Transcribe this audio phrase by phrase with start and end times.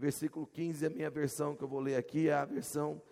[0.00, 3.02] versículo 15, a minha versão que eu vou ler aqui é a versão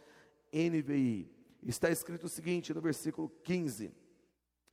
[0.51, 1.31] NVI.
[1.63, 3.93] Está escrito o seguinte no versículo 15.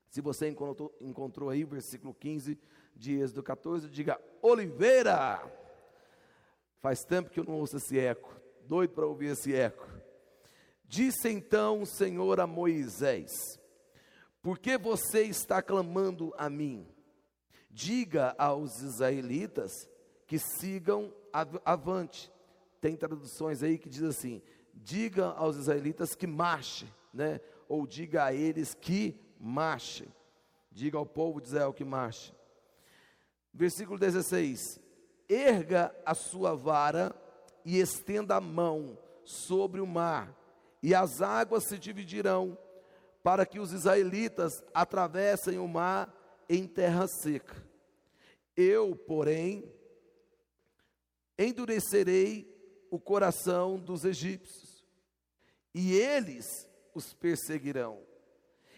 [0.10, 2.58] Se você encontrou, encontrou aí o versículo 15
[2.96, 5.44] de Êxodo 14, diga: Oliveira!
[6.80, 8.34] Faz tempo que eu não ouço esse eco,
[8.66, 9.86] doido para ouvir esse eco.
[10.86, 13.60] Disse então o Senhor a Moisés:
[14.42, 16.88] Por que você está clamando a mim?
[17.70, 19.90] Diga aos israelitas
[20.26, 21.14] que sigam
[21.64, 22.32] avante.
[22.80, 24.42] Tem traduções aí que diz assim:
[24.74, 27.40] diga aos israelitas que marche, né?
[27.68, 30.08] Ou diga a eles que marche.
[30.72, 32.34] Diga ao povo de Israel que marche.
[33.54, 34.80] Versículo 16:
[35.28, 37.16] Erga a sua vara
[37.64, 40.38] e estenda a mão sobre o mar,
[40.84, 42.58] e as águas se dividirão,
[43.24, 46.14] para que os israelitas atravessem o mar
[46.48, 47.56] em terra seca.
[48.56, 49.74] Eu, porém,
[51.38, 52.54] endurecerei
[52.90, 54.86] o coração dos egípcios,
[55.74, 58.02] e eles os perseguirão,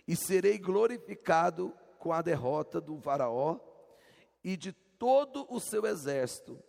[0.08, 3.60] e serei glorificado com a derrota do Faraó
[4.44, 6.62] e de todo o seu exército,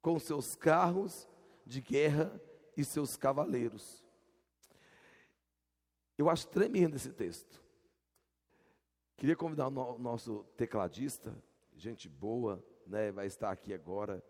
[0.00, 1.28] com seus carros
[1.66, 2.40] de guerra
[2.76, 4.04] e seus cavaleiros.
[6.16, 7.62] Eu acho tremendo esse texto.
[9.16, 11.34] Queria convidar o nosso tecladista,
[11.74, 14.22] gente boa, né, vai estar aqui agora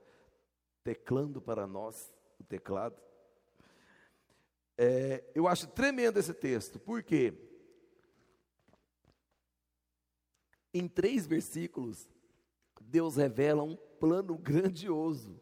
[0.85, 3.01] teclando para nós o teclado.
[4.77, 7.33] É, eu acho tremendo esse texto, porque
[10.73, 12.09] em três versículos
[12.81, 15.41] Deus revela um plano grandioso.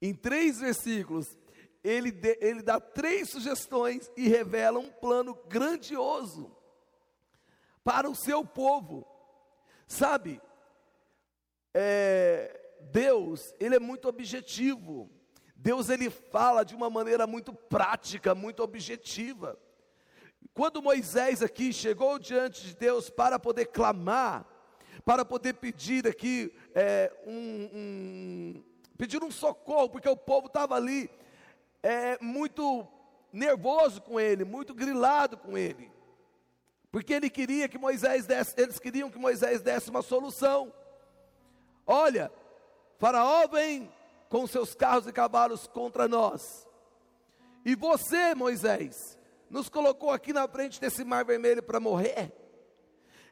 [0.00, 1.36] Em três versículos
[1.82, 6.54] ele, de, ele dá três sugestões e revela um plano grandioso
[7.82, 9.06] para o seu povo.
[9.86, 10.40] Sabe,
[11.72, 15.10] é, Deus, ele é muito objetivo.
[15.56, 19.58] Deus ele fala de uma maneira muito prática, muito objetiva.
[20.54, 24.46] Quando Moisés aqui chegou diante de Deus para poder clamar,
[25.04, 28.64] para poder pedir aqui é, um, um,
[28.96, 31.10] pedir um socorro, porque o povo estava ali
[31.82, 32.86] é, muito
[33.32, 35.90] nervoso com ele, muito grilado com ele,
[36.90, 40.72] porque ele queria que Moisés desse, eles queriam que Moisés desse uma solução.
[41.86, 42.32] Olha,
[42.98, 43.90] Faraó vem
[44.28, 46.66] com seus carros e cavalos contra nós.
[47.64, 49.18] E você, Moisés,
[49.50, 52.32] nos colocou aqui na frente desse mar vermelho para morrer.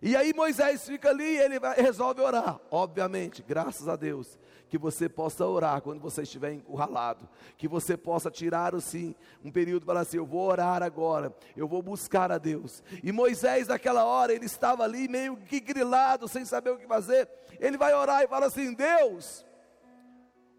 [0.02, 2.60] E aí Moisés fica ali e ele vai, resolve orar.
[2.70, 4.38] Obviamente, graças a Deus,
[4.68, 9.86] que você possa orar quando você estiver encurralado, que você possa tirar assim um período
[9.86, 12.82] para assim, eu vou orar agora, eu vou buscar a Deus.
[13.02, 17.28] E Moisés naquela hora ele estava ali meio que grilado, sem saber o que fazer.
[17.60, 19.43] Ele vai orar e fala assim: Deus,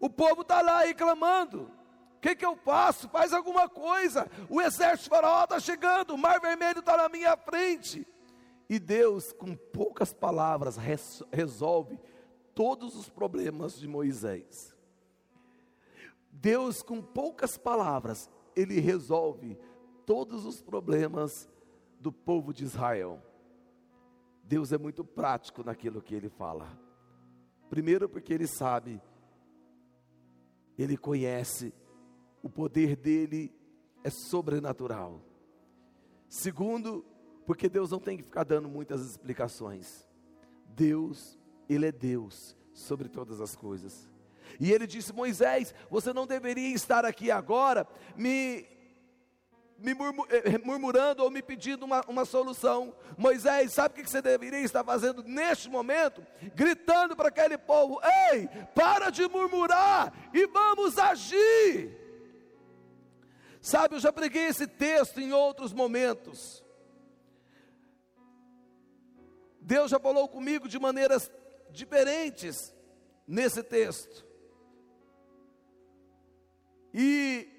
[0.00, 1.70] o povo está lá aí clamando.
[2.16, 3.08] O que, que eu faço?
[3.08, 4.28] Faz alguma coisa.
[4.48, 8.06] O exército faraó está chegando, o mar vermelho está na minha frente.
[8.68, 10.76] E Deus, com poucas palavras,
[11.32, 12.00] resolve
[12.54, 14.74] todos os problemas de Moisés.
[16.32, 19.58] Deus, com poucas palavras, ele resolve
[20.04, 21.48] todos os problemas
[22.00, 23.22] do povo de Israel.
[24.42, 26.68] Deus é muito prático naquilo que ele fala.
[27.68, 29.02] Primeiro, porque ele sabe,
[30.78, 31.72] ele conhece,
[32.42, 33.52] o poder dele
[34.04, 35.22] é sobrenatural.
[36.28, 37.04] Segundo,
[37.46, 40.06] porque Deus não tem que ficar dando muitas explicações.
[40.66, 41.38] Deus,
[41.68, 44.08] Ele é Deus sobre todas as coisas.
[44.60, 48.64] E ele disse: Moisés, você não deveria estar aqui agora me,
[49.78, 52.94] me eh, eh, murmurando ou me pedindo uma, uma solução.
[53.16, 56.24] Moisés, sabe o que você deveria estar fazendo neste momento?
[56.54, 58.00] Gritando para aquele povo:
[58.32, 61.96] Ei, para de murmurar e vamos agir.
[63.60, 66.64] Sabe, eu já preguei esse texto em outros momentos.
[69.60, 71.30] Deus já falou comigo de maneiras
[71.70, 72.72] diferentes
[73.26, 74.24] nesse texto.
[76.94, 77.55] E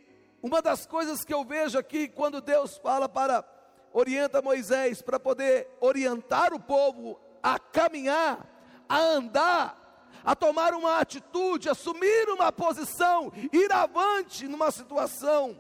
[0.48, 3.46] uma das coisas que eu vejo aqui, quando Deus fala para,
[3.92, 8.48] orienta Moisés, para poder orientar o povo a caminhar,
[8.88, 15.60] a andar, a tomar uma atitude, assumir uma posição, ir avante numa situação.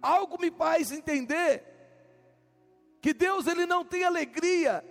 [0.00, 1.64] Algo me faz entender
[3.00, 4.84] que Deus ele não tem alegria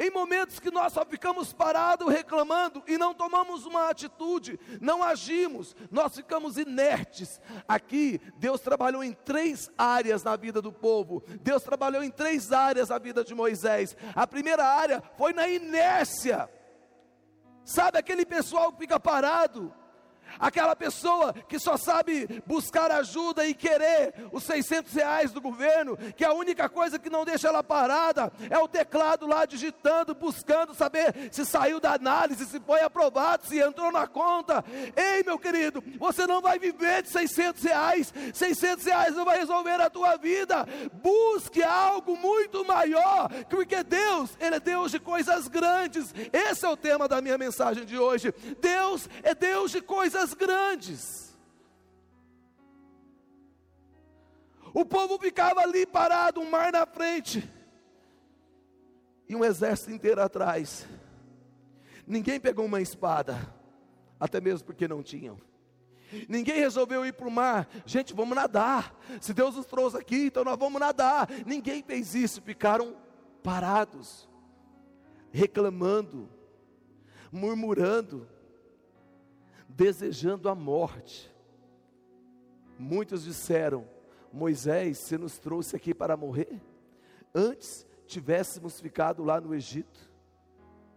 [0.00, 5.76] em momentos que nós só ficamos parados reclamando e não tomamos uma atitude, não agimos,
[5.90, 7.38] nós ficamos inertes.
[7.68, 12.88] Aqui, Deus trabalhou em três áreas na vida do povo, Deus trabalhou em três áreas
[12.88, 13.94] na vida de Moisés.
[14.14, 16.48] A primeira área foi na inércia.
[17.62, 19.70] Sabe aquele pessoal que fica parado,
[20.38, 26.24] Aquela pessoa que só sabe buscar ajuda e querer os 600 reais do governo, que
[26.24, 31.30] a única coisa que não deixa ela parada é o teclado lá digitando, buscando saber
[31.30, 34.64] se saiu da análise, se foi aprovado, se entrou na conta.
[34.96, 39.80] Ei, meu querido, você não vai viver de 600 reais, 600 reais não vai resolver
[39.80, 40.66] a tua vida.
[40.92, 46.14] Busque algo muito maior, porque Deus, Ele é Deus de coisas grandes.
[46.32, 48.32] Esse é o tema da minha mensagem de hoje.
[48.60, 51.38] Deus é Deus de coisas coisas grandes.
[54.72, 57.48] O povo ficava ali parado, um mar na frente
[59.28, 60.86] e um exército inteiro atrás.
[62.06, 63.52] Ninguém pegou uma espada,
[64.18, 65.40] até mesmo porque não tinham.
[66.28, 68.94] Ninguém resolveu ir para o mar, gente, vamos nadar.
[69.20, 71.28] Se Deus nos trouxe aqui, então nós vamos nadar.
[71.46, 72.96] Ninguém fez isso, ficaram
[73.42, 74.28] parados,
[75.32, 76.28] reclamando,
[77.32, 78.28] murmurando
[79.80, 81.34] desejando a morte.
[82.78, 83.88] Muitos disseram:
[84.30, 86.60] Moisés, você nos trouxe aqui para morrer?
[87.34, 90.12] Antes tivéssemos ficado lá no Egito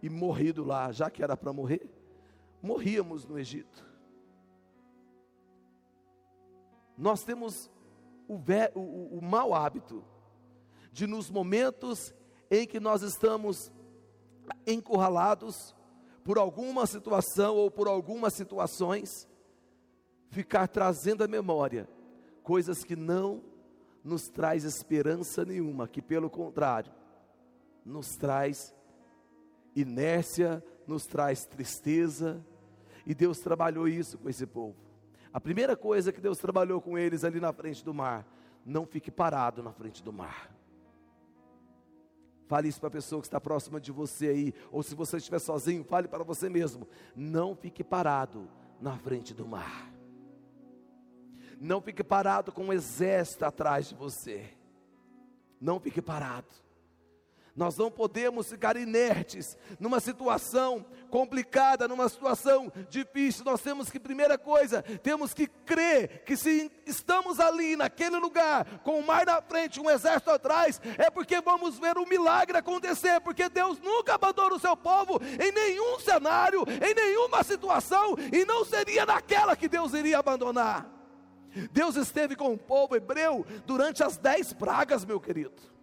[0.02, 1.88] e morrido lá, já que era para morrer,
[2.60, 3.82] morríamos no Egito.
[6.94, 7.70] Nós temos
[8.28, 8.34] o,
[8.74, 10.04] o, o mau hábito
[10.92, 12.14] de, nos momentos
[12.50, 13.72] em que nós estamos
[14.66, 15.74] encurralados,
[16.24, 19.28] por alguma situação ou por algumas situações,
[20.30, 21.86] ficar trazendo à memória
[22.42, 23.42] coisas que não
[24.02, 26.92] nos traz esperança nenhuma, que pelo contrário,
[27.84, 28.74] nos traz
[29.76, 32.44] inércia, nos traz tristeza,
[33.06, 34.76] e Deus trabalhou isso com esse povo.
[35.32, 38.26] A primeira coisa que Deus trabalhou com eles ali na frente do mar,
[38.64, 40.53] não fique parado na frente do mar.
[42.46, 45.38] Fale isso para a pessoa que está próxima de você aí, ou se você estiver
[45.38, 46.86] sozinho, fale para você mesmo.
[47.16, 48.48] Não fique parado
[48.80, 49.90] na frente do mar.
[51.60, 54.50] Não fique parado com um exército atrás de você.
[55.60, 56.63] Não fique parado.
[57.56, 63.44] Nós não podemos ficar inertes numa situação complicada, numa situação difícil.
[63.44, 68.98] Nós temos que, primeira coisa, temos que crer que se estamos ali naquele lugar, com
[68.98, 73.48] o mar na frente, um exército atrás, é porque vamos ver um milagre acontecer, porque
[73.48, 79.06] Deus nunca abandona o seu povo em nenhum cenário, em nenhuma situação, e não seria
[79.06, 80.90] naquela que Deus iria abandonar.
[81.70, 85.73] Deus esteve com o povo hebreu durante as dez pragas, meu querido.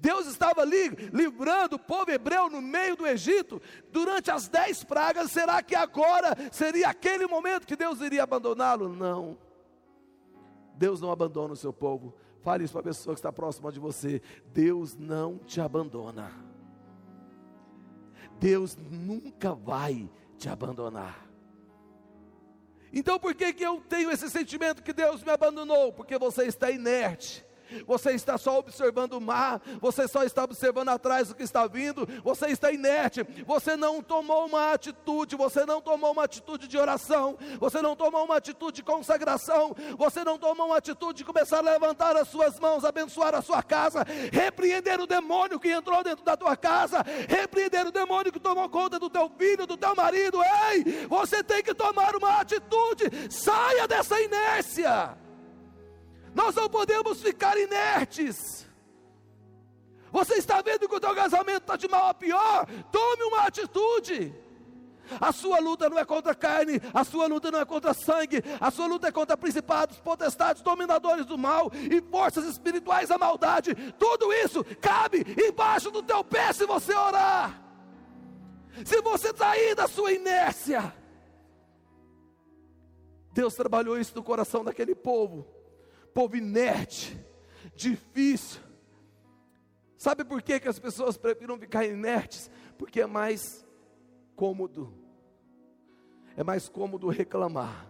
[0.00, 5.30] Deus estava ali livrando o povo hebreu no meio do Egito durante as dez pragas.
[5.30, 8.88] Será que agora seria aquele momento que Deus iria abandoná-lo?
[8.88, 9.38] Não.
[10.74, 12.14] Deus não abandona o seu povo.
[12.42, 14.20] Fale isso para a pessoa que está próxima de você.
[14.46, 16.32] Deus não te abandona.
[18.40, 21.26] Deus nunca vai te abandonar.
[22.92, 25.92] Então por que, que eu tenho esse sentimento que Deus me abandonou?
[25.92, 27.46] Porque você está inerte
[27.86, 32.08] você está só observando o mar, você só está observando atrás o que está vindo,
[32.22, 37.36] você está inerte, você não tomou uma atitude, você não tomou uma atitude de oração,
[37.58, 41.62] você não tomou uma atitude de consagração, você não tomou uma atitude de começar a
[41.62, 46.36] levantar as suas mãos, abençoar a sua casa, repreender o demônio que entrou dentro da
[46.36, 50.40] tua casa, repreender o demônio que tomou conta do teu filho, do teu marido.
[50.70, 55.27] Ei, você tem que tomar uma atitude, saia dessa inércia.
[56.34, 58.66] Nós não podemos ficar inertes.
[60.10, 62.66] Você está vendo que o teu casamento está de mal a pior?
[62.90, 64.34] Tome uma atitude.
[65.20, 68.70] A sua luta não é contra carne, a sua luta não é contra sangue, a
[68.70, 73.74] sua luta é contra principados, potestades, dominadores do mal e forças espirituais da maldade.
[73.98, 77.58] Tudo isso cabe embaixo do teu pé se você orar.
[78.84, 80.92] Se você sair da sua inércia,
[83.32, 85.57] Deus trabalhou isso no coração daquele povo
[86.18, 87.16] povo inerte,
[87.76, 88.60] difícil.
[89.96, 92.50] Sabe por que, que as pessoas prefiram ficar inertes?
[92.76, 93.64] Porque é mais
[94.34, 94.92] cômodo.
[96.36, 97.88] É mais cômodo reclamar.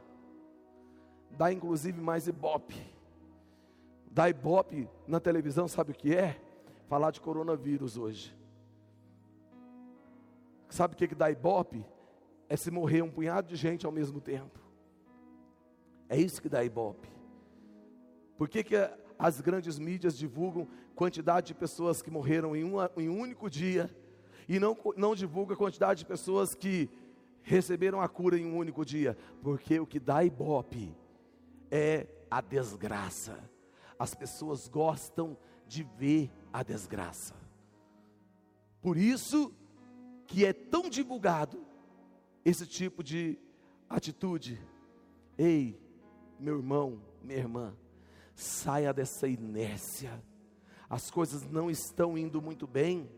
[1.31, 2.77] Dá inclusive mais ibope.
[4.11, 6.39] Dá ibope na televisão, sabe o que é?
[6.87, 8.37] Falar de coronavírus hoje.
[10.69, 11.83] Sabe o que, que dá ibope?
[12.47, 14.61] É se morrer um punhado de gente ao mesmo tempo.
[16.11, 17.17] É isso que dá ibope.
[18.39, 18.77] Por que, que
[19.19, 23.91] as grandes mídias divulgam quantidade de pessoas que morreram em, uma, em um único dia
[24.49, 26.89] e não, não divulgam a quantidade de pessoas que
[27.43, 29.19] receberam a cura em um único dia?
[29.43, 30.97] Porque o que dá ibope
[31.69, 33.37] é a desgraça.
[33.99, 37.35] As pessoas gostam de ver a desgraça.
[38.81, 39.53] Por isso
[40.29, 41.67] que é tão divulgado
[42.45, 43.37] esse tipo de
[43.91, 44.61] atitude.
[45.37, 45.77] Ei,
[46.39, 47.77] meu irmão, minha irmã,
[48.39, 50.23] saia dessa inércia.
[50.89, 53.11] As coisas não estão indo muito bem.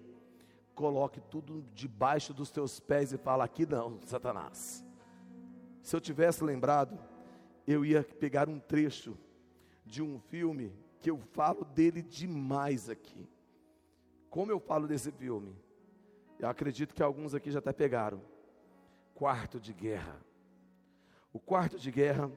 [0.75, 4.85] Coloque tudo debaixo dos teus pés e fala: aqui não, Satanás.
[5.83, 6.99] Se eu tivesse lembrado,
[7.67, 9.17] eu ia pegar um trecho
[9.85, 13.29] de um filme que eu falo dele demais aqui.
[14.31, 15.55] Como eu falo desse filme?
[16.39, 18.23] Eu acredito que alguns aqui já até pegaram.
[19.15, 20.19] Quarto de guerra.
[21.33, 22.31] O quarto de guerra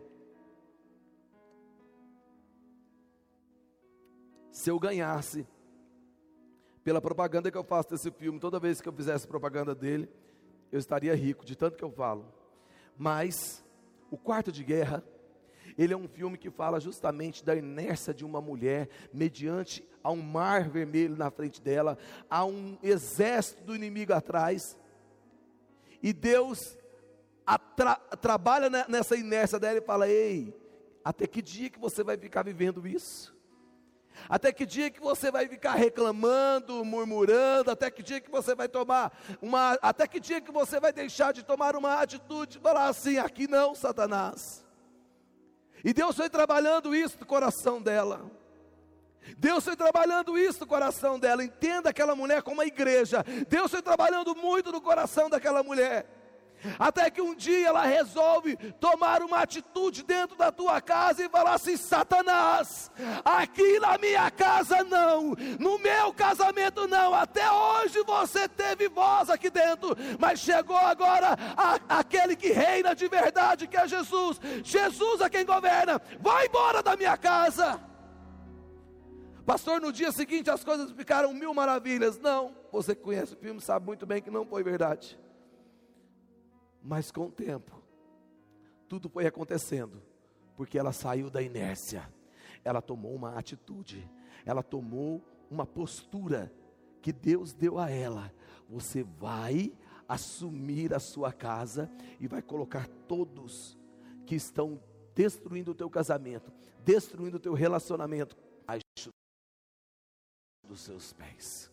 [4.54, 5.48] se eu ganhasse
[6.84, 10.08] pela propaganda que eu faço desse filme, toda vez que eu fizesse propaganda dele,
[10.72, 12.32] eu estaria rico, de tanto que eu falo.
[12.96, 13.66] Mas
[14.12, 15.04] o Quarto de Guerra,
[15.76, 20.22] ele é um filme que fala justamente da inércia de uma mulher mediante a um
[20.22, 21.98] mar vermelho na frente dela,
[22.30, 24.78] a um exército do inimigo atrás.
[26.00, 26.78] E Deus
[27.44, 30.56] atra, trabalha nessa inércia dela e fala: "Ei,
[31.04, 33.34] até que dia que você vai ficar vivendo isso?"
[34.30, 37.72] Até que dia que você vai ficar reclamando, murmurando?
[37.72, 39.78] Até que dia que você vai tomar uma.
[39.82, 42.60] Até que dia que você vai deixar de tomar uma atitude?
[42.60, 44.66] Falar assim: aqui não, Satanás.
[45.84, 48.32] E Deus foi trabalhando isso no coração dela.
[49.38, 51.44] Deus foi trabalhando isso no coração dela.
[51.44, 53.24] Entenda aquela mulher como uma igreja.
[53.48, 56.06] Deus foi trabalhando muito no coração daquela mulher.
[56.80, 61.54] Até que um dia ela resolve tomar uma atitude dentro da tua casa e falar
[61.54, 62.92] assim: Satanás,
[63.24, 67.14] aqui na minha casa não, no meu casamento não.
[67.14, 73.08] Até hoje você teve voz aqui dentro, mas chegou agora a, aquele que reina de
[73.08, 74.40] verdade, que é Jesus.
[74.64, 76.02] Jesus é quem governa.
[76.20, 77.80] Vai embora da minha casa.
[79.46, 82.18] Pastor, no dia seguinte as coisas ficaram mil maravilhas.
[82.18, 85.20] Não, você que conhece o filme sabe muito bem que não foi verdade.
[86.84, 87.82] Mas com o tempo,
[88.90, 90.02] tudo foi acontecendo,
[90.58, 92.12] porque ela saiu da inércia,
[92.64, 94.10] ela tomou uma atitude,
[94.46, 96.54] ela tomou uma postura
[97.02, 98.34] que Deus deu a ela.
[98.68, 99.74] Você vai
[100.08, 103.78] assumir a sua casa e vai colocar todos
[104.26, 104.82] que estão
[105.16, 106.52] destruindo o teu casamento,
[106.84, 108.36] destruindo o teu relacionamento,
[108.68, 109.10] abaixo
[110.68, 111.72] dos seus pés.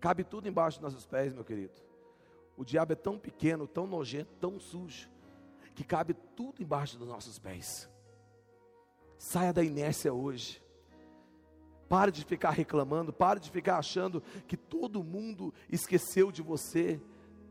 [0.00, 1.85] Cabe tudo embaixo dos nossos pés, meu querido.
[2.56, 5.10] O diabo é tão pequeno, tão nojento, tão sujo,
[5.74, 7.88] que cabe tudo embaixo dos nossos pés.
[9.18, 10.62] Saia da inércia hoje.
[11.88, 17.00] Pare de ficar reclamando, pare de ficar achando que todo mundo esqueceu de você.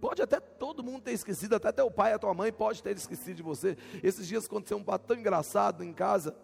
[0.01, 3.37] Pode até todo mundo ter esquecido, até teu pai, a tua mãe pode ter esquecido
[3.37, 3.77] de você.
[4.03, 6.35] Esses dias aconteceu um fato tão engraçado em casa.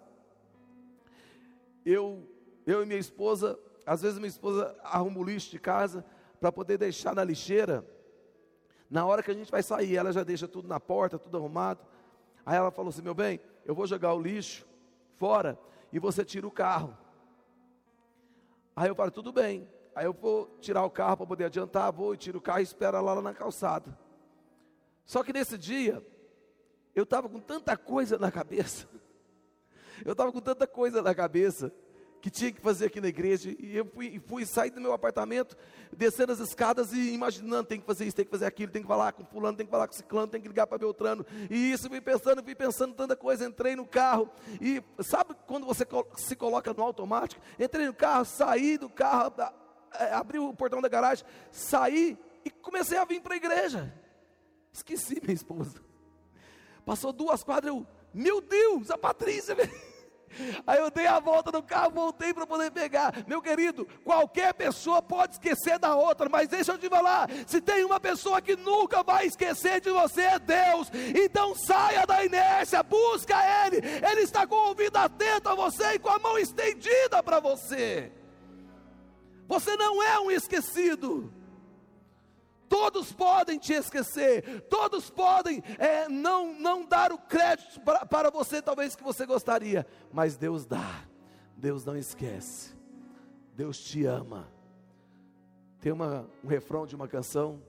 [1.85, 2.27] Eu,
[2.65, 6.05] eu e minha esposa, às vezes minha esposa arruma o lixo de casa
[6.39, 7.85] para poder deixar na lixeira.
[8.91, 11.79] Na hora que a gente vai sair, ela já deixa tudo na porta, tudo arrumado.
[12.45, 14.67] Aí ela falou assim: meu bem, eu vou jogar o lixo
[15.15, 15.57] fora
[15.93, 16.97] e você tira o carro.
[18.75, 19.65] Aí eu falo: tudo bem.
[19.95, 22.63] Aí eu vou tirar o carro para poder adiantar, vou e tiro o carro e
[22.63, 23.97] espero ela lá na calçada.
[25.05, 26.05] Só que nesse dia,
[26.93, 28.87] eu estava com tanta coisa na cabeça.
[30.03, 31.71] Eu estava com tanta coisa na cabeça
[32.21, 33.53] que tinha que fazer aqui na igreja.
[33.59, 35.57] E eu fui, fui sair do meu apartamento,
[35.91, 38.87] descendo as escadas e imaginando: tem que fazer isso, tem que fazer aquilo, tem que
[38.87, 41.25] falar com fulano, tem que falar com ciclano, tem que ligar para Beltrano.
[41.49, 43.45] E isso, fui pensando, fui pensando tanta coisa.
[43.45, 44.29] Entrei no carro
[44.61, 45.85] e sabe quando você
[46.17, 47.41] se coloca no automático?
[47.59, 49.33] Entrei no carro, saí do carro,
[49.95, 53.93] é, abri o portão da garagem, saí e comecei a vir para a igreja.
[54.71, 55.81] Esqueci minha esposa.
[56.85, 59.55] Passou duas quadras, eu, meu Deus, a Patrícia.
[60.65, 63.13] Aí eu dei a volta no carro, voltei para poder pegar.
[63.27, 67.83] Meu querido, qualquer pessoa pode esquecer da outra, mas deixa eu te falar: se tem
[67.83, 70.91] uma pessoa que nunca vai esquecer de você, é Deus.
[71.15, 73.35] Então saia da inércia, busca
[73.65, 73.77] Ele.
[73.77, 78.11] Ele está com o ouvido atento a você e com a mão estendida para você.
[79.47, 81.40] Você não é um esquecido.
[82.71, 88.61] Todos podem te esquecer, todos podem é, não, não dar o crédito para, para você,
[88.61, 91.03] talvez que você gostaria, mas Deus dá,
[91.57, 92.73] Deus não esquece,
[93.53, 94.47] Deus te ama.
[95.81, 97.61] Tem uma, um refrão de uma canção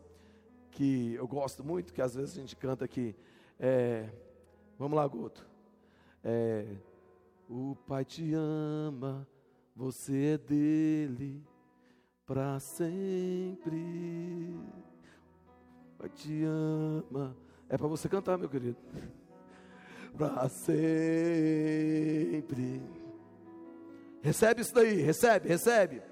[0.71, 3.17] que eu gosto muito, que às vezes a gente canta aqui.
[3.59, 4.09] É,
[4.79, 5.45] vamos lá, Guto.
[6.23, 6.77] É,
[7.49, 9.27] o Pai te ama,
[9.75, 11.45] você é dele
[12.25, 13.73] para sempre.
[16.03, 17.37] Pai te ama.
[17.69, 18.77] É para você cantar, meu querido.
[20.19, 20.83] Para sempre.
[24.21, 26.03] Recebe isso daí, recebe, recebe.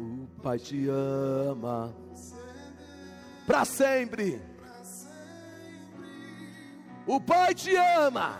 [0.00, 1.94] O Pai te ama
[3.46, 4.42] para sempre.
[7.06, 8.38] O Pai te ama.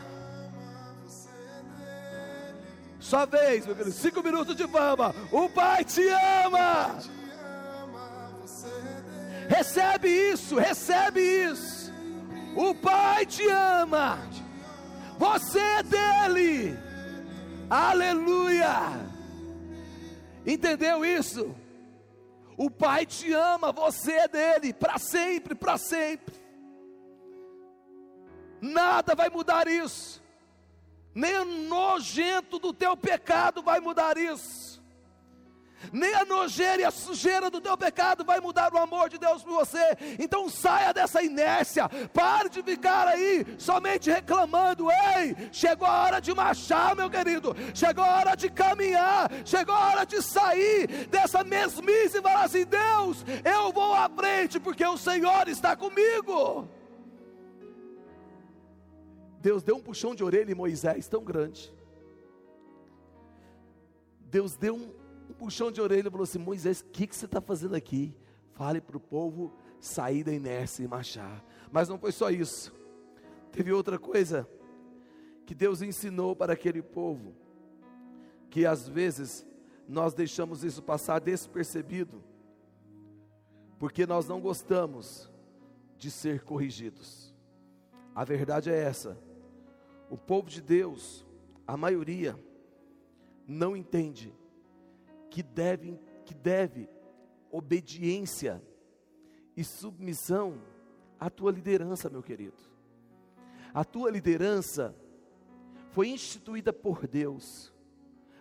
[2.99, 5.15] Só vez, meu querido, cinco minutos de fama.
[5.31, 6.03] O Pai te
[6.45, 6.99] ama.
[9.57, 11.91] Recebe isso, recebe isso.
[12.55, 14.19] O Pai te ama.
[15.17, 16.79] Você é dele.
[17.71, 18.71] Aleluia.
[20.45, 21.57] Entendeu isso?
[22.55, 26.35] O Pai te ama, você é dele, para sempre, para sempre.
[28.61, 30.23] Nada vai mudar isso,
[31.15, 34.76] nem o nojento do teu pecado vai mudar isso
[35.93, 39.43] nem a nojeira e a sujeira do teu pecado vai mudar o amor de Deus
[39.43, 39.97] por você.
[40.19, 44.89] Então saia dessa inércia, pare de ficar aí somente reclamando.
[44.91, 49.89] Ei, chegou a hora de marchar, meu querido, chegou a hora de caminhar, chegou a
[49.89, 54.99] hora de sair dessa mesmice e falar assim: Deus, eu vou à frente, porque o
[54.99, 56.69] Senhor está comigo.
[59.41, 61.73] Deus deu um puxão de orelha em Moisés tão grande.
[64.29, 67.41] Deus deu um puxão de orelha e falou assim: Moisés, o que, que você está
[67.41, 68.15] fazendo aqui?
[68.53, 71.45] Fale para o povo sair da inércia e marchar.
[71.71, 72.73] Mas não foi só isso.
[73.53, 74.49] Teve outra coisa
[75.45, 77.35] que Deus ensinou para aquele povo,
[78.51, 79.47] que às vezes
[79.89, 82.23] nós deixamos isso passar despercebido,
[83.79, 85.31] porque nós não gostamos
[85.97, 87.35] de ser corrigidos.
[88.15, 89.19] A verdade é essa:
[90.11, 91.25] o povo de Deus,
[91.67, 92.39] a maioria,
[93.47, 94.35] não entende
[95.37, 96.89] que deve, que deve
[97.51, 98.63] obediência
[99.55, 100.63] e submissão
[101.21, 102.57] à tua liderança, meu querido.
[103.75, 104.97] A tua liderança
[105.91, 107.71] foi instituída por Deus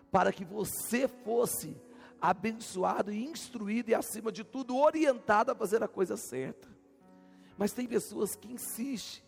[0.10, 1.76] para que você fosse
[2.22, 6.70] abençoado e instruído e acima de tudo orientado a fazer a coisa certa.
[7.58, 9.22] Mas tem pessoas que insistem.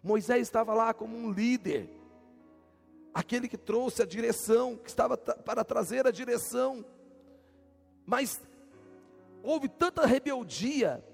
[0.00, 1.90] Moisés estava lá como um líder,
[3.18, 6.84] aquele que trouxe a direção, que estava para trazer a direção.
[8.06, 8.40] Mas
[9.42, 11.04] houve tanta rebeldia,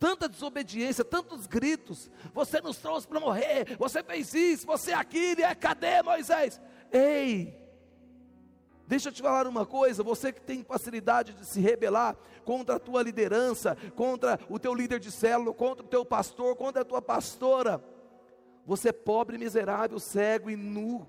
[0.00, 2.10] tanta desobediência, tantos gritos.
[2.34, 6.60] Você nos trouxe para morrer, você fez isso, você é aquilo, é cadê Moisés?
[6.90, 7.56] Ei,
[8.88, 12.80] deixa eu te falar uma coisa: você que tem facilidade de se rebelar contra a
[12.80, 17.00] tua liderança, contra o teu líder de célula, contra o teu pastor, contra a tua
[17.00, 17.80] pastora,
[18.66, 21.06] você é pobre, miserável, cego e nu.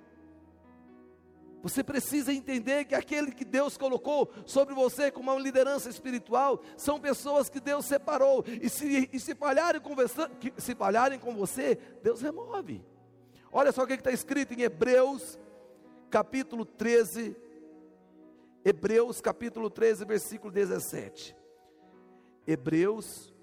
[1.61, 6.99] Você precisa entender que aquele que Deus colocou sobre você como uma liderança espiritual são
[6.99, 8.45] pessoas que Deus separou.
[8.61, 12.81] E se, e se, falharem, com você, se falharem com você, Deus remove.
[13.51, 15.37] Olha só o que está escrito em Hebreus,
[16.09, 17.35] capítulo 13.
[18.63, 21.35] Hebreus, capítulo 13, versículo 17.
[22.47, 23.33] Hebreus,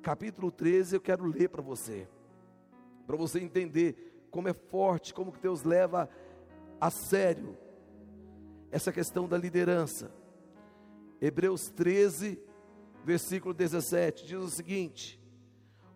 [0.00, 2.08] capítulo 13, eu quero ler para você,
[3.06, 6.08] para você entender como é forte, como que Deus leva a
[6.90, 7.56] sério
[8.70, 10.10] essa questão da liderança.
[11.20, 12.42] Hebreus 13,
[13.04, 15.20] versículo 17, diz o seguinte: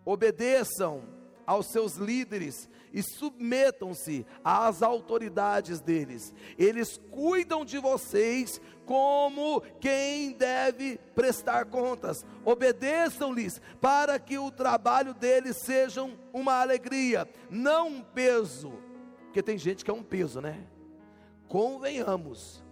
[0.05, 1.03] obedeçam
[1.45, 6.33] aos seus líderes e submetam-se às autoridades deles.
[6.57, 12.25] Eles cuidam de vocês como quem deve prestar contas.
[12.45, 18.73] Obedeçam-lhes para que o trabalho deles seja uma alegria, não um peso.
[19.25, 20.67] Porque tem gente que é um peso, né?
[21.47, 22.63] Convenhamos,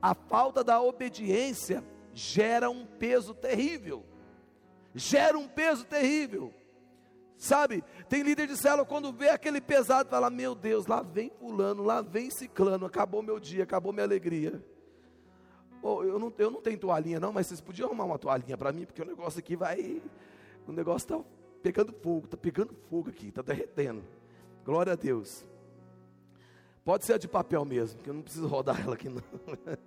[0.00, 4.04] a falta da obediência gera um peso terrível.
[4.94, 6.52] Gera um peso terrível.
[7.36, 11.82] Sabe, tem líder de célula quando vê aquele pesado, fala: Meu Deus, lá vem fulano,
[11.82, 14.64] lá vem ciclano, acabou meu dia, acabou minha alegria.
[15.82, 18.72] Oh, eu, não, eu não tenho toalhinha, não, mas vocês podiam arrumar uma toalhinha para
[18.72, 20.00] mim, porque o negócio aqui vai.
[20.68, 21.28] O negócio está
[21.60, 24.04] pegando fogo, está pegando fogo aqui, está derretendo.
[24.64, 25.44] Glória a Deus.
[26.84, 29.22] Pode ser a de papel mesmo, que eu não preciso rodar ela aqui não.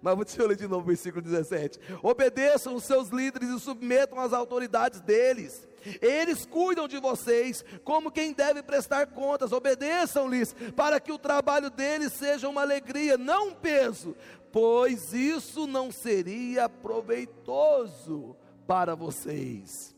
[0.00, 1.80] Mas vou te ler de novo o versículo 17.
[2.02, 5.66] Obedeçam os seus líderes e submetam às autoridades deles.
[6.00, 9.50] Eles cuidam de vocês como quem deve prestar contas.
[9.50, 14.14] Obedeçam-lhes para que o trabalho deles seja uma alegria, não um peso,
[14.52, 18.36] pois isso não seria proveitoso
[18.66, 19.94] para vocês.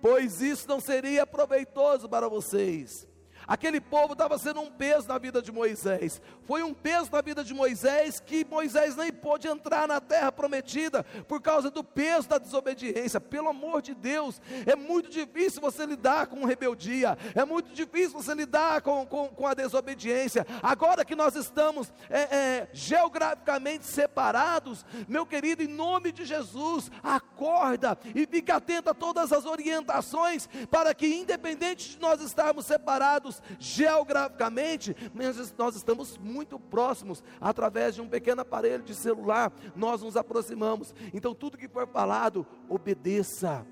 [0.00, 3.06] Pois isso não seria proveitoso para vocês.
[3.46, 6.20] Aquele povo estava sendo um peso na vida de Moisés.
[6.46, 11.04] Foi um peso na vida de Moisés que Moisés nem pôde entrar na terra prometida
[11.26, 13.20] por causa do peso da desobediência.
[13.20, 18.34] Pelo amor de Deus, é muito difícil você lidar com rebeldia, é muito difícil você
[18.34, 20.46] lidar com, com, com a desobediência.
[20.62, 27.98] Agora que nós estamos é, é, geograficamente separados, meu querido, em nome de Jesus, acorda
[28.14, 34.94] e fica atento a todas as orientações para que, independente de nós estarmos separados, geograficamente,
[35.14, 40.94] mas nós estamos muito próximos, através de um pequeno aparelho de celular, nós nos aproximamos.
[41.12, 43.66] Então, tudo que for falado, obedeça,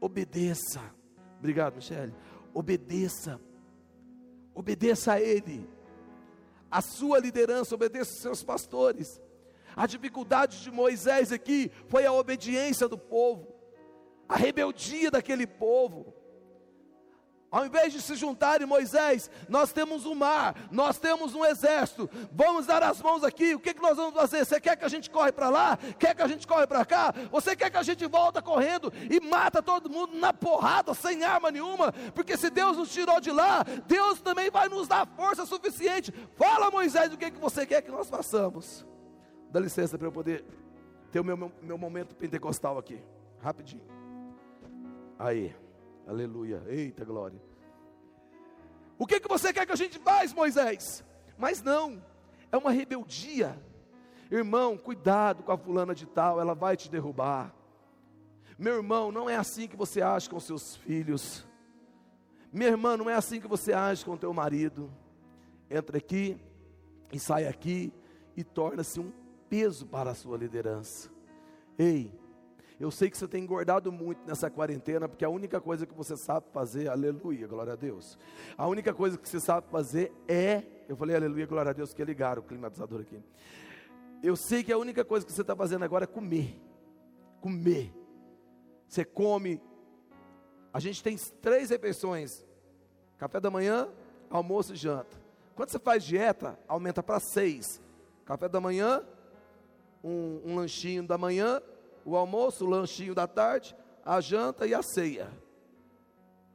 [0.00, 0.80] obedeça.
[1.38, 2.14] Obrigado, Michele.
[2.52, 3.40] Obedeça,
[4.54, 5.68] obedeça a Ele,
[6.70, 9.20] a sua liderança, obedeça os seus pastores.
[9.76, 13.54] A dificuldade de Moisés aqui foi a obediência do povo,
[14.26, 16.14] a rebeldia daquele povo.
[17.50, 22.66] Ao invés de se juntarem, Moisés, nós temos um mar, nós temos um exército, vamos
[22.66, 24.44] dar as mãos aqui, o que, que nós vamos fazer?
[24.44, 25.78] Você quer que a gente corre para lá?
[25.98, 27.14] Quer que a gente corre para cá?
[27.30, 31.50] Você quer que a gente volta correndo e mata todo mundo na porrada, sem arma
[31.50, 31.92] nenhuma?
[32.14, 36.12] Porque se Deus nos tirou de lá, Deus também vai nos dar força suficiente.
[36.34, 38.84] Fala, Moisés, o que, que você quer que nós façamos?
[39.50, 40.44] Dá licença para eu poder
[41.12, 43.00] ter o meu, meu, meu momento pentecostal aqui,
[43.40, 43.84] rapidinho.
[45.16, 45.54] Aí.
[46.06, 46.62] Aleluia.
[46.66, 47.40] Eita glória.
[48.98, 51.04] O que, que você quer que a gente faz, Moisés?
[51.36, 52.02] Mas não,
[52.50, 53.60] é uma rebeldia.
[54.30, 57.54] Irmão, cuidado com a fulana de tal, ela vai te derrubar.
[58.58, 61.46] Meu irmão, não é assim que você age com seus filhos.
[62.52, 64.90] Minha irmã, não é assim que você age com teu marido.
[65.68, 66.40] Entra aqui
[67.12, 67.92] e sai aqui
[68.36, 69.12] e torna-se um
[69.48, 71.10] peso para a sua liderança.
[71.78, 72.10] Ei,
[72.78, 76.16] eu sei que você tem engordado muito nessa quarentena, porque a única coisa que você
[76.16, 78.18] sabe fazer, aleluia, glória a Deus.
[78.56, 82.02] A única coisa que você sabe fazer é, eu falei aleluia, glória a Deus, que
[82.02, 83.18] é ligar o climatizador aqui.
[84.22, 86.60] Eu sei que a única coisa que você está fazendo agora é comer.
[87.40, 87.94] Comer.
[88.86, 89.60] Você come.
[90.72, 92.44] A gente tem três refeições:
[93.16, 93.88] café da manhã,
[94.28, 95.16] almoço e janta.
[95.54, 97.80] Quando você faz dieta, aumenta para seis.
[98.26, 99.02] Café da manhã,
[100.04, 101.62] um, um lanchinho da manhã,
[102.06, 105.28] o almoço, o lanchinho da tarde, a janta e a ceia.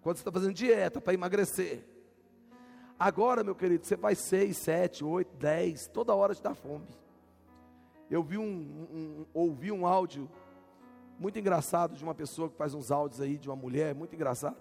[0.02, 1.86] Quando você está fazendo dieta para emagrecer.
[2.98, 6.88] Agora, meu querido, você faz seis, sete, oito, dez, toda hora te dá fome.
[8.10, 10.30] Eu vi um, um, ouvi um áudio
[11.20, 14.58] muito engraçado de uma pessoa que faz uns áudios aí, de uma mulher, muito engraçado,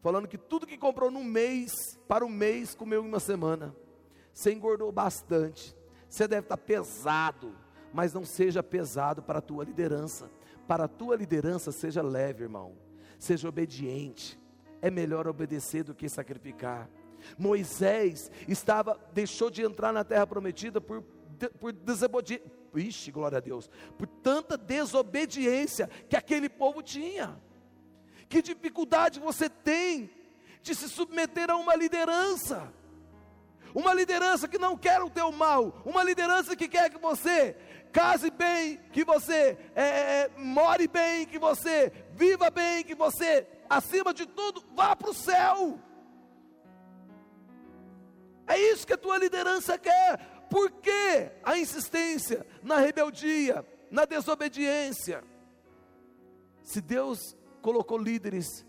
[0.00, 3.74] falando que tudo que comprou num mês, para um mês, comeu em uma semana.
[4.32, 5.76] Você engordou bastante,
[6.08, 7.54] você deve estar pesado,
[7.94, 10.28] mas não seja pesado para a tua liderança.
[10.66, 12.76] Para a tua liderança, seja leve, irmão.
[13.20, 14.36] Seja obediente.
[14.82, 16.90] É melhor obedecer do que sacrificar.
[17.38, 21.04] Moisés estava, deixou de entrar na terra prometida por,
[21.60, 22.50] por desobediência.
[22.74, 23.70] Ixi, glória a Deus.
[23.96, 27.40] Por tanta desobediência que aquele povo tinha.
[28.28, 30.10] Que dificuldade você tem
[30.60, 32.72] de se submeter a uma liderança?
[33.74, 37.56] uma liderança que não quer o teu mal, uma liderança que quer que você
[37.94, 44.12] case bem, que você é, é, more bem, que você viva bem, que você, acima
[44.12, 45.78] de tudo, vá para o céu.
[48.48, 50.18] É isso que a tua liderança quer.
[50.50, 55.22] Por que a insistência na rebeldia, na desobediência?
[56.62, 58.66] Se Deus colocou líderes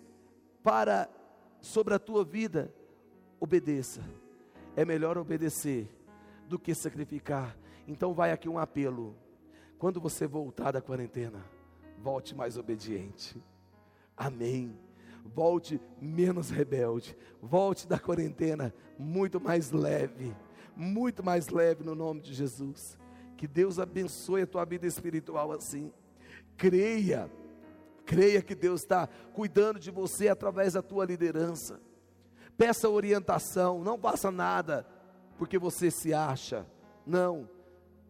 [0.61, 1.09] para
[1.61, 2.71] sobre a tua vida,
[3.39, 4.03] obedeça.
[4.75, 5.89] É melhor obedecer
[6.47, 7.57] do que sacrificar.
[7.87, 9.15] Então vai aqui um apelo.
[9.77, 11.43] Quando você voltar da quarentena,
[11.99, 13.41] volte mais obediente.
[14.17, 14.77] Amém.
[15.23, 17.15] Volte menos rebelde.
[17.41, 20.35] Volte da quarentena muito mais leve.
[20.75, 22.97] Muito mais leve no nome de Jesus.
[23.37, 25.91] Que Deus abençoe a tua vida espiritual assim.
[26.57, 27.29] Creia.
[28.05, 31.79] Creia que Deus está cuidando de você através da tua liderança.
[32.57, 33.83] Peça orientação.
[33.83, 34.87] Não faça nada
[35.37, 36.65] porque você se acha.
[37.05, 37.49] Não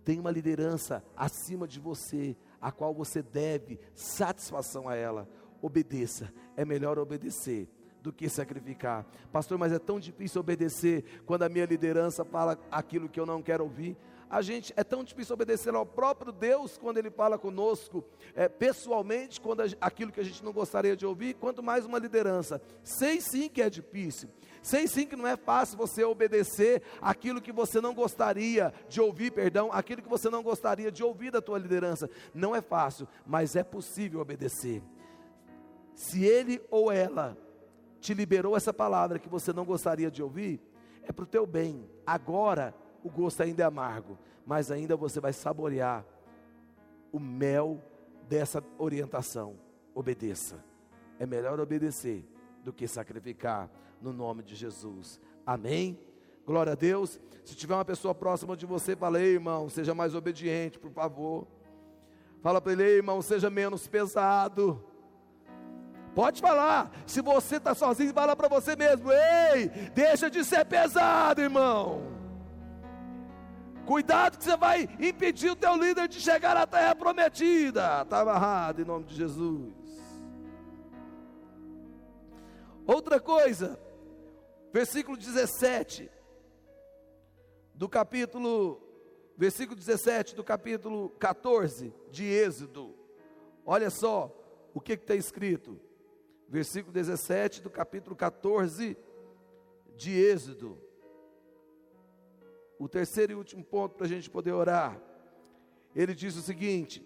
[0.05, 5.27] tem uma liderança acima de você, a qual você deve satisfação a ela.
[5.61, 7.67] Obedeça, é melhor obedecer
[8.03, 9.03] do que sacrificar.
[9.31, 13.41] Pastor, mas é tão difícil obedecer quando a minha liderança fala aquilo que eu não
[13.41, 13.97] quero ouvir.
[14.29, 19.39] A gente é tão difícil obedecer ao próprio Deus quando Ele fala conosco é, pessoalmente,
[19.39, 22.61] quando a, aquilo que a gente não gostaria de ouvir, quanto mais uma liderança.
[22.83, 24.29] Sei sim que é difícil,
[24.65, 29.29] Sei sim que não é fácil você obedecer aquilo que você não gostaria de ouvir,
[29.29, 32.09] perdão, aquilo que você não gostaria de ouvir da tua liderança.
[32.33, 34.81] Não é fácil, mas é possível obedecer.
[35.93, 37.37] Se ele ou ela
[37.99, 40.59] te liberou essa palavra que você não gostaria de ouvir,
[41.03, 41.87] é para o teu bem.
[42.03, 42.73] Agora
[43.05, 46.03] o gosto ainda é amargo, mas ainda você vai saborear
[47.11, 47.79] o mel
[48.27, 49.57] dessa orientação.
[49.93, 50.55] Obedeça.
[51.19, 52.27] É melhor obedecer
[52.63, 53.69] do que sacrificar
[54.01, 55.21] no nome de Jesus.
[55.45, 55.99] Amém?
[56.47, 57.19] Glória a Deus.
[57.43, 61.45] Se tiver uma pessoa próxima de você, fala, Ei, irmão, seja mais obediente, por favor.
[62.41, 64.83] Fala para ele, Ei, irmão, seja menos pesado.
[66.15, 66.91] Pode falar.
[67.05, 72.14] Se você está sozinho, fala para você mesmo: Ei, deixa de ser pesado, irmão.
[73.85, 78.01] Cuidado que você vai impedir o teu líder de chegar à terra prometida.
[78.01, 79.73] Está amarrado em nome de Jesus.
[82.87, 83.79] Outra coisa,
[84.73, 86.09] versículo 17
[87.73, 88.81] do capítulo,
[89.37, 92.95] versículo 17 do capítulo 14 de Êxodo.
[93.65, 94.35] Olha só
[94.73, 95.79] o que está escrito.
[96.47, 98.97] Versículo 17 do capítulo 14
[99.95, 100.84] de Êxodo.
[102.79, 104.99] O terceiro e último ponto para a gente poder orar.
[105.95, 107.05] Ele diz o seguinte: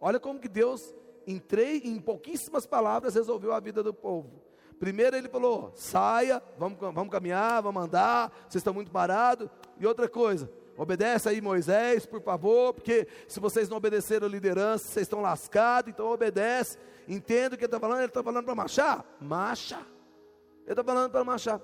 [0.00, 0.94] olha como que Deus,
[1.26, 1.40] em,
[1.84, 4.42] em pouquíssimas palavras, resolveu a vida do povo.
[4.78, 9.48] Primeiro ele falou: saia, vamos, vamos caminhar, vamos andar, vocês estão muito parados.
[9.78, 14.84] E outra coisa, obedece aí Moisés, por favor, porque se vocês não obedeceram a liderança,
[14.84, 16.76] vocês estão lascados, então obedece.
[17.06, 19.04] Entenda o que ele está falando, ele está falando para marchar?
[19.20, 19.78] Marcha.
[20.62, 21.60] Ele está falando para marchar.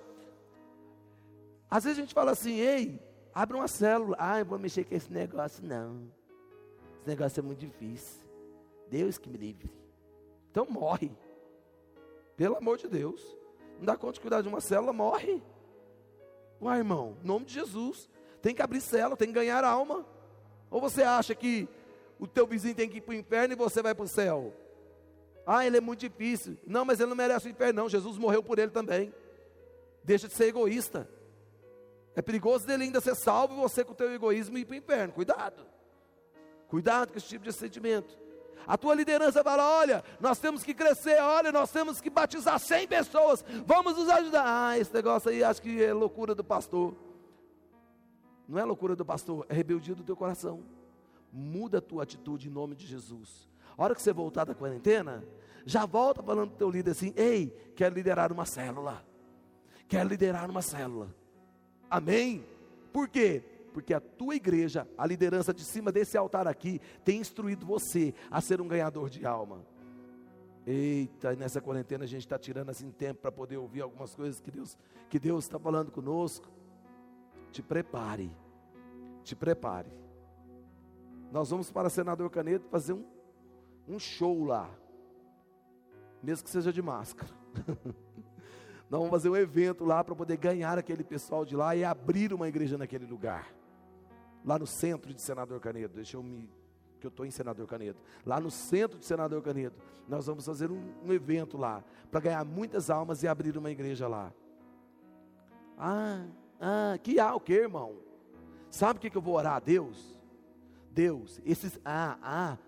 [1.69, 3.01] Às vezes a gente fala assim, ei,
[3.35, 4.16] abre uma célula.
[4.19, 6.11] Ah, eu vou mexer com esse negócio, não.
[6.99, 8.21] Esse negócio é muito difícil.
[8.88, 9.71] Deus que me livre.
[10.51, 11.11] Então morre.
[12.37, 13.37] Pelo amor de Deus.
[13.79, 15.43] Não dá conta de cuidar de uma célula, morre.
[16.61, 18.09] Uai, irmão, em nome de Jesus.
[18.43, 20.05] Tem que abrir célula, tem que ganhar alma.
[20.71, 21.69] Ou você acha que
[22.19, 24.53] o teu vizinho tem que ir para o inferno e você vai para o céu?
[25.47, 26.57] Ah, ele é muito difícil.
[26.66, 27.88] Não, mas ele não merece o inferno, não.
[27.88, 29.12] Jesus morreu por ele também.
[30.05, 31.09] Deixa de ser egoísta.
[32.14, 34.79] É perigoso dele ainda ser salvo e você com o teu egoísmo ir para o
[34.79, 35.12] inferno.
[35.12, 35.66] Cuidado.
[36.68, 38.18] Cuidado com esse tipo de sentimento.
[38.66, 42.87] A tua liderança fala: olha, nós temos que crescer, olha, nós temos que batizar 100
[42.88, 44.44] pessoas, vamos nos ajudar.
[44.46, 46.94] Ah, esse negócio aí acho que é loucura do pastor.
[48.49, 50.62] Não é loucura do pastor, é rebeldia do teu coração.
[51.33, 53.49] Muda a tua atitude em nome de Jesus.
[53.77, 55.25] A hora que você voltar da quarentena,
[55.64, 59.05] já volta falando para o teu líder assim: ei, quero liderar uma célula.
[59.88, 61.14] Quero liderar uma célula.
[61.90, 62.44] Amém?
[62.92, 63.42] Por quê?
[63.70, 68.40] porque a tua igreja, a liderança de cima desse altar aqui, tem instruído você a
[68.40, 69.64] ser um ganhador de alma.
[70.66, 74.50] Eita, nessa quarentena a gente está tirando assim tempo para poder ouvir algumas coisas que
[74.50, 74.76] Deus
[75.09, 76.48] que Deus está falando conosco.
[77.50, 78.31] Te prepare,
[79.24, 79.90] te prepare.
[81.33, 83.05] Nós vamos para Senador Canedo fazer um,
[83.88, 84.70] um show lá,
[86.22, 87.33] mesmo que seja de máscara.
[88.90, 92.35] Nós vamos fazer um evento lá para poder ganhar aquele pessoal de lá e abrir
[92.35, 93.61] uma igreja naquele lugar
[94.44, 95.94] lá no centro de Senador Canedo.
[95.94, 96.48] Deixa eu me.
[96.98, 97.98] que eu estou em Senador Canedo.
[98.24, 99.74] Lá no centro de Senador Canedo,
[100.09, 104.07] nós vamos fazer um, um evento lá, para ganhar muitas almas e abrir uma igreja
[104.07, 104.33] lá.
[105.79, 106.26] Ah,
[106.61, 107.96] ah, que há o que, irmão?
[108.70, 110.18] Sabe o que, que eu vou orar a Deus?
[110.90, 112.59] Deus, esses ah, ah,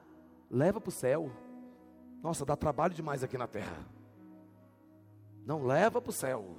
[0.51, 1.31] leva para o céu.
[2.23, 3.77] Nossa, dá trabalho demais aqui na terra.
[5.45, 6.57] Não leva para o céu.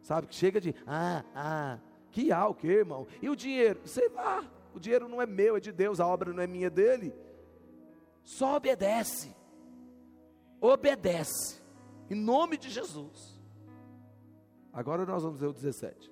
[0.00, 1.78] Sabe que chega de ah, ah,
[2.10, 3.06] que há o que, irmão?
[3.20, 3.80] E o dinheiro?
[3.86, 4.44] Sei lá.
[4.74, 6.00] O dinheiro não é meu, é de Deus.
[6.00, 7.14] A obra não é minha, é dele.
[8.22, 9.34] Só obedece.
[10.60, 11.60] Obedece.
[12.10, 13.40] Em nome de Jesus.
[14.72, 16.10] Agora nós vamos ver o 17.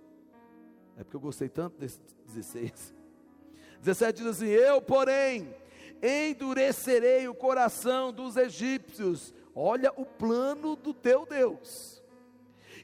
[0.96, 2.94] É porque eu gostei tanto desse 16.
[3.80, 5.54] 17 diz assim: Eu, porém,
[6.02, 9.34] endurecerei o coração dos egípcios.
[9.54, 11.99] Olha o plano do teu Deus.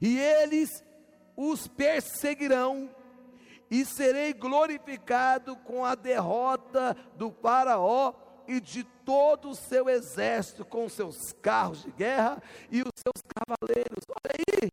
[0.01, 0.85] E eles
[1.37, 2.91] os perseguirão
[3.71, 8.15] e serei glorificado com a derrota do Faraó
[8.47, 14.05] e de todo o seu exército, com seus carros de guerra e os seus cavaleiros.
[14.09, 14.71] Olha aí,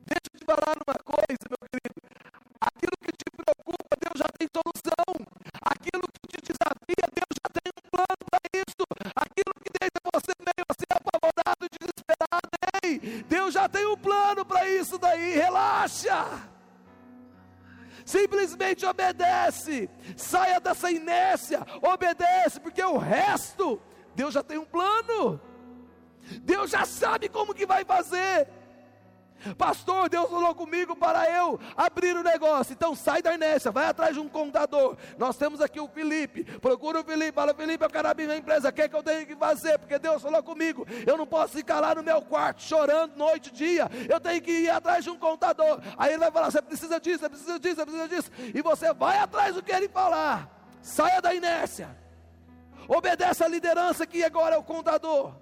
[0.00, 2.00] deixa eu te falar uma coisa, meu querido.
[2.60, 5.31] Aquilo que te preocupa, Deus já tem solução.
[13.72, 15.34] Tem um plano para isso daí.
[15.34, 16.52] Relaxa
[18.04, 23.80] simplesmente obedece, saia dessa inércia, obedece, porque o resto,
[24.14, 25.40] Deus já tem um plano,
[26.42, 28.48] Deus já sabe como que vai fazer.
[29.56, 32.72] Pastor, Deus falou comigo para eu abrir o negócio.
[32.72, 34.96] Então sai da inércia, vai atrás de um contador.
[35.18, 36.44] Nós temos aqui o Felipe.
[36.44, 38.68] Procura o Felipe, fala, Felipe, eu quero abrir minha empresa.
[38.68, 39.78] O que, é que eu tenho que fazer?
[39.78, 40.86] Porque Deus falou comigo.
[41.06, 43.90] Eu não posso ficar lá no meu quarto chorando noite e dia.
[44.08, 45.80] Eu tenho que ir atrás de um contador.
[45.96, 48.30] Aí ele vai falar: você precisa disso, você precisa disso, você precisa disso.
[48.54, 50.48] E você vai atrás do que ele falar.
[50.80, 51.96] Saia da inércia.
[52.88, 55.34] Obedece a liderança que agora é o contador.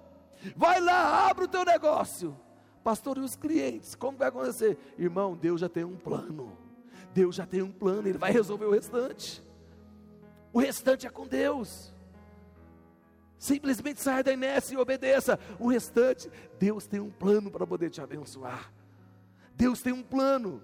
[0.55, 2.39] Vai lá, abre o teu negócio.
[2.83, 3.95] Pastor, e os clientes?
[3.95, 4.77] Como vai acontecer?
[4.97, 6.57] Irmão, Deus já tem um plano.
[7.13, 9.43] Deus já tem um plano, Ele vai resolver o restante.
[10.53, 11.93] O restante é com Deus.
[13.37, 15.39] Simplesmente saia da inércia e obedeça.
[15.59, 18.71] O restante, Deus tem um plano para poder te abençoar.
[19.55, 20.63] Deus tem um plano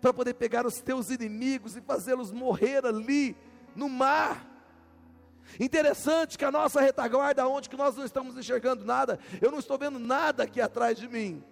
[0.00, 3.36] para poder pegar os teus inimigos e fazê-los morrer ali
[3.74, 4.44] no mar.
[5.60, 9.78] Interessante que a nossa retaguarda, onde que nós não estamos enxergando nada, eu não estou
[9.78, 11.42] vendo nada aqui atrás de mim.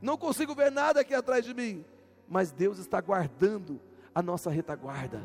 [0.00, 1.84] Não consigo ver nada aqui atrás de mim,
[2.28, 3.80] mas Deus está guardando
[4.14, 5.22] a nossa retaguarda.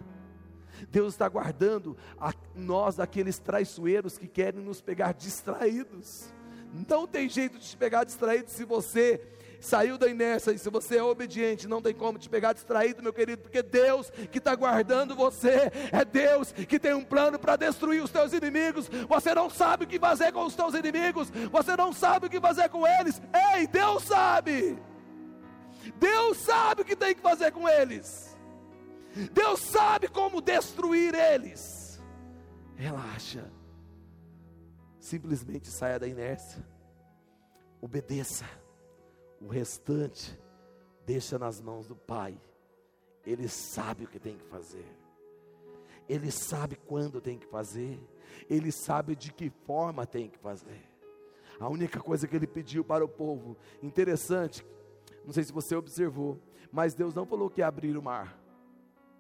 [0.90, 6.34] Deus está guardando a nós daqueles traiçoeiros que querem nos pegar distraídos.
[6.90, 9.22] Não tem jeito de te pegar distraído se você
[9.66, 13.14] saiu da inércia, e se você é obediente, não tem como te pegar distraído, meu
[13.14, 18.04] querido, porque Deus que está guardando você, é Deus que tem um plano para destruir
[18.04, 18.90] os teus inimigos.
[19.08, 22.42] Você não sabe o que fazer com os teus inimigos, você não sabe o que
[22.42, 23.22] fazer com eles.
[23.54, 24.78] Ei, Deus sabe.
[25.96, 28.38] Deus sabe o que tem que fazer com eles.
[29.32, 32.02] Deus sabe como destruir eles.
[32.76, 33.52] Relaxa.
[35.00, 36.66] Simplesmente saia da inércia.
[37.82, 38.63] Obedeça.
[39.44, 40.40] O restante,
[41.06, 42.40] deixa nas mãos do Pai.
[43.26, 44.86] Ele sabe o que tem que fazer.
[46.08, 48.00] Ele sabe quando tem que fazer.
[48.50, 50.82] Ele sabe de que forma tem que fazer.
[51.60, 54.66] A única coisa que ele pediu para o povo, interessante,
[55.26, 56.40] não sei se você observou,
[56.72, 58.40] mas Deus não falou que ia abrir o mar.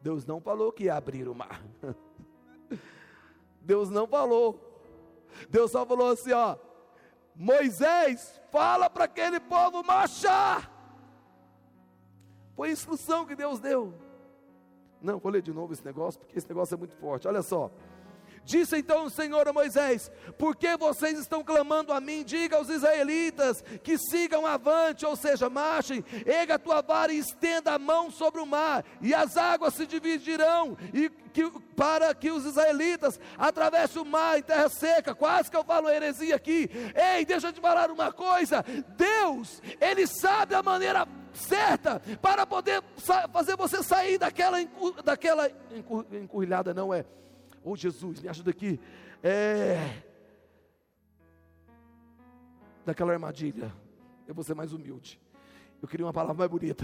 [0.02, 1.64] Deus não falou que ia abrir o mar.
[3.62, 4.60] Deus não falou.
[5.50, 6.58] Deus só falou assim, ó:
[7.36, 10.72] Moisés, fala para aquele povo marchar.
[12.56, 13.94] Foi a instrução que Deus deu.
[15.02, 17.28] Não, vou ler de novo esse negócio, porque esse negócio é muito forte.
[17.28, 17.72] Olha só.
[18.46, 22.24] Disse então o Senhor a Moisés: Por que vocês estão clamando a mim?
[22.24, 27.74] Diga aos israelitas que sigam avante, ou seja, marchem, erga a tua vara e estenda
[27.74, 32.46] a mão sobre o mar, e as águas se dividirão, e que, para que os
[32.46, 35.16] israelitas atravessem o mar em terra seca.
[35.16, 36.70] Quase que eu falo heresia aqui.
[37.16, 38.64] Ei, deixa eu te falar uma coisa:
[38.98, 42.84] Deus, Ele sabe a maneira certa para poder
[43.32, 44.58] fazer você sair daquela,
[45.04, 45.50] daquela
[46.12, 47.06] encurrilhada, não é?
[47.64, 48.80] Oh Jesus, me ajuda aqui.
[49.22, 50.04] É.
[52.86, 53.74] Daquela armadilha.
[54.28, 55.20] Eu vou ser mais humilde.
[55.82, 56.84] Eu queria uma palavra mais bonita.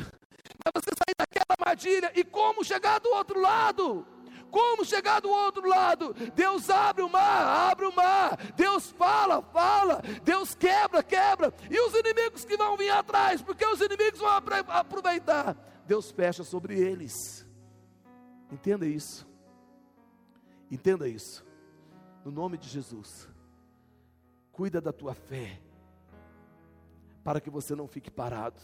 [0.63, 4.05] Mas você sair daquela armadilha e como chegar do outro lado?
[4.49, 6.13] Como chegar do outro lado?
[6.33, 8.35] Deus abre o mar, abre o mar.
[8.55, 10.01] Deus fala, fala.
[10.23, 11.53] Deus quebra, quebra.
[11.69, 14.29] E os inimigos que vão vir atrás, porque os inimigos vão
[14.67, 15.55] aproveitar.
[15.85, 17.45] Deus fecha sobre eles.
[18.51, 19.28] Entenda isso.
[20.69, 21.45] Entenda isso.
[22.23, 23.27] No nome de Jesus.
[24.51, 25.61] Cuida da tua fé.
[27.23, 28.61] Para que você não fique parado.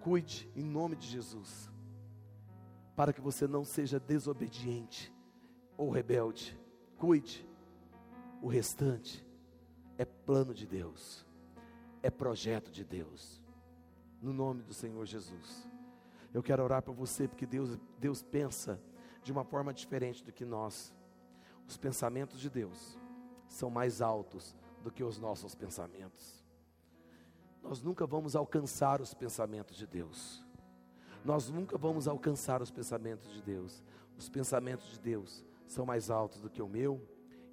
[0.00, 1.70] Cuide em nome de Jesus.
[2.96, 5.12] Para que você não seja desobediente
[5.76, 6.58] ou rebelde.
[6.96, 7.46] Cuide.
[8.40, 9.26] O restante
[9.98, 11.26] é plano de Deus.
[12.02, 13.42] É projeto de Deus.
[14.20, 15.68] No nome do Senhor Jesus.
[16.32, 18.80] Eu quero orar para você porque Deus Deus pensa
[19.24, 20.94] de uma forma diferente do que nós.
[21.66, 22.96] Os pensamentos de Deus
[23.48, 26.44] são mais altos do que os nossos pensamentos.
[27.62, 30.44] Nós nunca vamos alcançar os pensamentos de Deus.
[31.24, 33.82] Nós nunca vamos alcançar os pensamentos de Deus.
[34.18, 37.00] Os pensamentos de Deus são mais altos do que o meu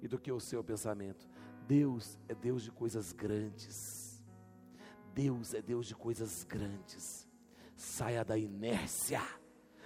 [0.02, 1.26] e do que o seu pensamento.
[1.66, 4.22] Deus é Deus de coisas grandes.
[5.14, 7.26] Deus é Deus de coisas grandes.
[7.74, 9.22] Saia da inércia,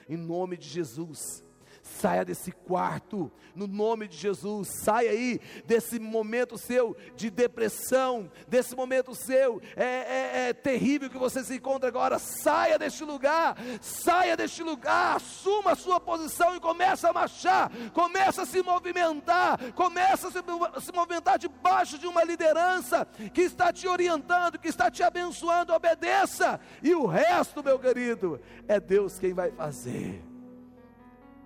[0.09, 1.46] em nome de Jesus.
[1.87, 4.69] Saia desse quarto, no nome de Jesus.
[4.83, 11.17] Saia aí desse momento seu de depressão, desse momento seu é, é, é, terrível que
[11.17, 12.19] você se encontra agora.
[12.19, 18.43] Saia deste lugar, saia deste lugar, assuma a sua posição e começa a marchar, começa
[18.43, 20.39] a se movimentar, começa a se,
[20.85, 25.73] se movimentar debaixo de uma liderança que está te orientando, que está te abençoando.
[25.73, 30.26] Obedeça, e o resto, meu querido, é Deus quem vai fazer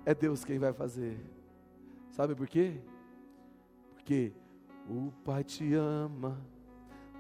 [0.05, 1.19] é Deus quem vai fazer.
[2.11, 2.81] Sabe por quê?
[3.95, 4.33] Porque
[4.89, 6.41] o Pai te ama,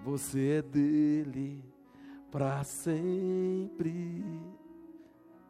[0.04, 1.64] você é dele,
[2.30, 4.24] para sempre.